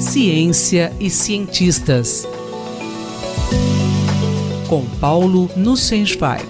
[0.00, 2.24] Ciência e cientistas.
[4.68, 6.46] Com Paulo Nussensweig.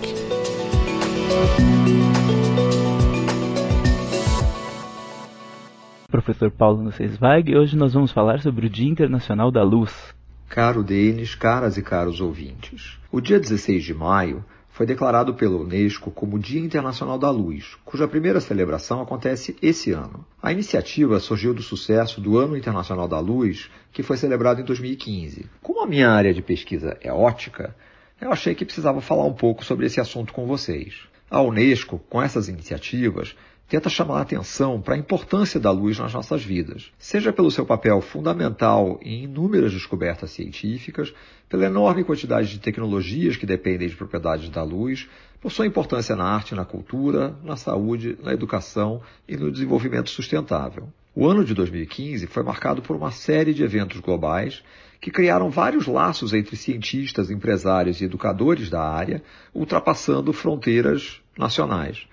[6.10, 10.14] Professor Paulo Nussensweig, hoje nós vamos falar sobre o Dia Internacional da Luz.
[10.48, 14.44] Caro Denis, caras e caros ouvintes, o dia 16 de maio
[14.78, 20.24] foi declarado pela Unesco como Dia Internacional da Luz, cuja primeira celebração acontece esse ano.
[20.40, 25.46] A iniciativa surgiu do sucesso do Ano Internacional da Luz, que foi celebrado em 2015.
[25.60, 27.74] Como a minha área de pesquisa é ótica,
[28.20, 30.94] eu achei que precisava falar um pouco sobre esse assunto com vocês.
[31.28, 33.34] A Unesco, com essas iniciativas,
[33.68, 37.66] tenta chamar a atenção para a importância da luz nas nossas vidas, seja pelo seu
[37.66, 41.12] papel fundamental em inúmeras descobertas científicas,
[41.50, 45.06] pela enorme quantidade de tecnologias que dependem de propriedades da luz,
[45.38, 50.88] por sua importância na arte na cultura, na saúde, na educação e no desenvolvimento sustentável.
[51.14, 54.62] O ano de 2015 foi marcado por uma série de eventos globais
[55.00, 59.22] que criaram vários laços entre cientistas, empresários e educadores da área,
[59.54, 62.06] ultrapassando fronteiras nacionais.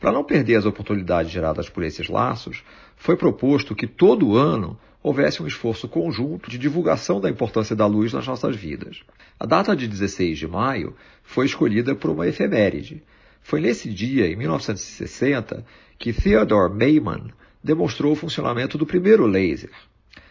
[0.00, 2.64] Para não perder as oportunidades geradas por esses laços,
[2.96, 8.10] foi proposto que todo ano houvesse um esforço conjunto de divulgação da importância da luz
[8.12, 9.02] nas nossas vidas.
[9.38, 13.02] A data de 16 de maio foi escolhida por uma efeméride.
[13.42, 15.64] Foi nesse dia, em 1960,
[15.98, 17.30] que Theodore Mayman
[17.62, 19.70] demonstrou o funcionamento do primeiro laser.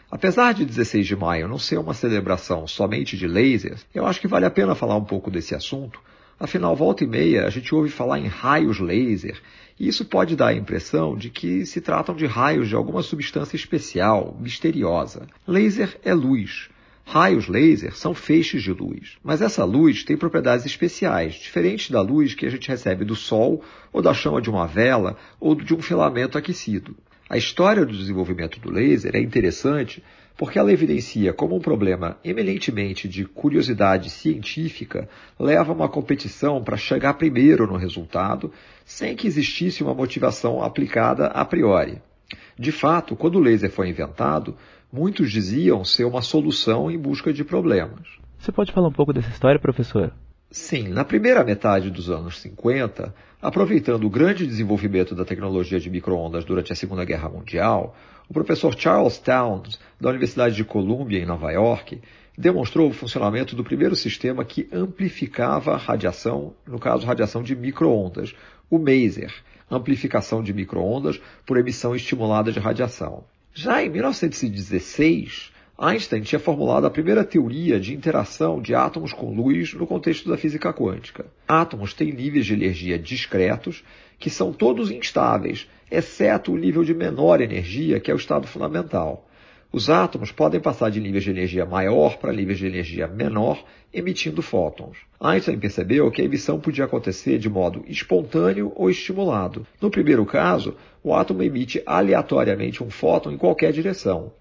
[0.09, 4.27] Apesar de 16 de maio não ser uma celebração somente de lasers, eu acho que
[4.27, 6.01] vale a pena falar um pouco desse assunto,
[6.39, 9.41] Afinal, volta e meia, a gente ouve falar em raios laser,
[9.77, 13.57] e isso pode dar a impressão de que se tratam de raios de alguma substância
[13.57, 15.27] especial, misteriosa.
[15.45, 16.69] Laser é luz.
[17.03, 22.33] Raios laser são feixes de luz, mas essa luz tem propriedades especiais, diferentes da luz
[22.35, 25.81] que a gente recebe do Sol, ou da chama de uma vela, ou de um
[25.81, 26.95] filamento aquecido.
[27.30, 30.03] A história do desenvolvimento do laser é interessante
[30.35, 36.76] porque ela evidencia como um problema eminentemente de curiosidade científica leva a uma competição para
[36.76, 38.52] chegar primeiro no resultado,
[38.83, 42.02] sem que existisse uma motivação aplicada a priori.
[42.58, 44.55] De fato, quando o laser foi inventado,
[44.92, 48.08] muitos diziam ser uma solução em busca de problemas.
[48.39, 50.11] Você pode falar um pouco dessa história, professor?
[50.52, 56.43] Sim, na primeira metade dos anos 50, aproveitando o grande desenvolvimento da tecnologia de microondas
[56.43, 57.95] durante a Segunda Guerra Mundial,
[58.27, 62.02] o professor Charles Towns, da Universidade de Columbia, em Nova York,
[62.36, 68.33] demonstrou o funcionamento do primeiro sistema que amplificava a radiação, no caso, radiação de microondas,
[68.71, 69.32] o maser,
[69.70, 73.23] amplificação de microondas por emissão estimulada de radiação.
[73.54, 79.73] Já em 1916, Einstein tinha formulado a primeira teoria de interação de átomos com luz
[79.73, 81.25] no contexto da física quântica.
[81.47, 83.81] Átomos têm níveis de energia discretos
[84.19, 89.25] que são todos instáveis, exceto o nível de menor energia, que é o estado fundamental.
[89.71, 93.63] Os átomos podem passar de níveis de energia maior para níveis de energia menor,
[93.93, 94.97] emitindo fótons.
[95.17, 99.65] Einstein percebeu que a emissão podia acontecer de modo espontâneo ou estimulado.
[99.79, 104.33] No primeiro caso, o átomo emite aleatoriamente um fóton em qualquer direção.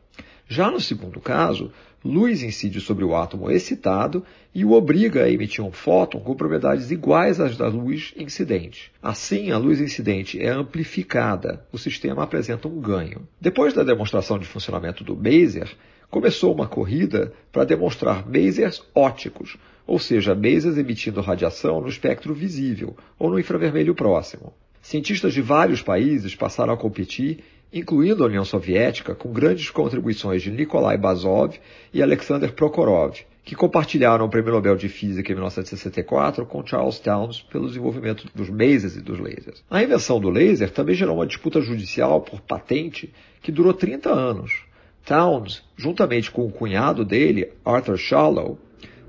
[0.48, 1.70] Já no segundo caso,
[2.02, 6.90] luz incide sobre o átomo excitado e o obriga a emitir um fóton com propriedades
[6.90, 8.90] iguais às da luz incidente.
[9.02, 13.28] Assim, a luz incidente é amplificada, o sistema apresenta um ganho.
[13.38, 15.68] Depois da demonstração de funcionamento do Maser,
[16.10, 22.96] começou uma corrida para demonstrar masers óticos, ou seja, masers emitindo radiação no espectro visível
[23.18, 24.54] ou no infravermelho próximo.
[24.80, 30.50] Cientistas de vários países passaram a competir incluindo a União Soviética, com grandes contribuições de
[30.50, 31.58] Nikolai Bazov
[31.92, 37.42] e Alexander Prokhorov, que compartilharam o Prêmio Nobel de Física em 1964 com Charles Towns
[37.42, 39.64] pelo desenvolvimento dos masers e dos lasers.
[39.70, 43.12] A invenção do laser também gerou uma disputa judicial por patente
[43.42, 44.64] que durou 30 anos.
[45.04, 48.58] Towns, juntamente com o cunhado dele, Arthur Shallow,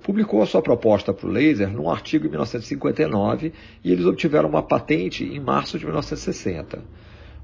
[0.02, 3.52] publicou a sua proposta para o laser num artigo em 1959
[3.84, 6.82] e eles obtiveram uma patente em março de 1960.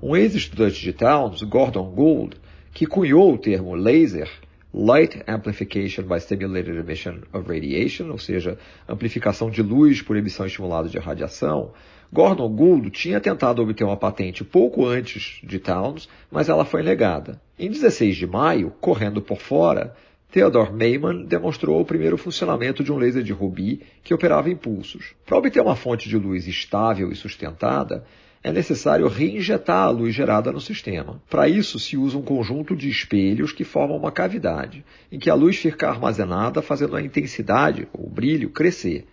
[0.08, 2.38] Um ex-estudante de Towns, Gordon Gould,
[2.72, 4.30] que cunhou o termo laser,
[4.72, 8.56] Light Amplification by Stimulated Emission of Radiation, ou seja,
[8.88, 11.72] amplificação de luz por emissão estimulada de radiação,
[12.14, 17.42] Gordon Gould tinha tentado obter uma patente pouco antes de Towns, mas ela foi negada.
[17.58, 19.96] Em 16 de maio, correndo por fora,
[20.32, 25.16] Theodore Mayman demonstrou o primeiro funcionamento de um laser de rubi que operava impulsos.
[25.26, 28.06] Para obter uma fonte de luz estável e sustentada,
[28.46, 31.20] é necessário reinjetar a luz gerada no sistema.
[31.28, 35.34] Para isso, se usa um conjunto de espelhos que formam uma cavidade, em que a
[35.34, 39.08] luz fica armazenada, fazendo a intensidade, ou brilho, crescer.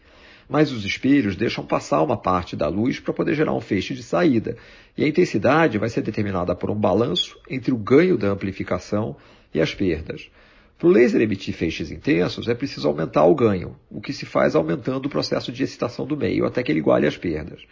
[0.50, 4.02] mas os espelhos deixam passar uma parte da luz para poder gerar um feixe de
[4.02, 4.55] saída,
[4.99, 9.17] e a intensidade vai ser determinada por um balanço entre o ganho da amplificação
[9.55, 10.31] e as perdas.
[10.78, 14.55] Para o laser emitir feixes intensos, é preciso aumentar o ganho, o que se faz
[14.55, 17.62] aumentando o processo de excitação do meio até que ele iguale as perdas.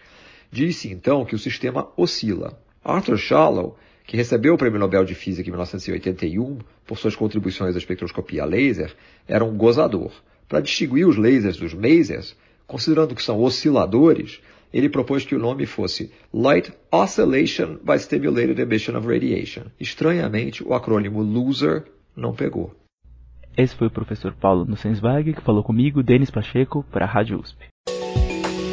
[0.51, 2.59] Diz-se então que o sistema oscila.
[2.85, 7.79] Arthur Shallow, que recebeu o Prêmio Nobel de Física em 1981 por suas contribuições à
[7.79, 8.95] espectroscopia laser,
[9.29, 10.11] era um gozador.
[10.49, 12.37] Para distinguir os lasers dos masers,
[12.67, 14.41] considerando que são osciladores,
[14.73, 19.67] ele propôs que o nome fosse Light Oscillation by Stimulated Emission of Radiation.
[19.79, 21.85] Estranhamente, o acrônimo LOSER
[22.17, 22.75] não pegou.
[23.57, 27.69] Esse foi o professor Paulo Nussensweig que falou comigo, Denis Pacheco, para a Rádio USP.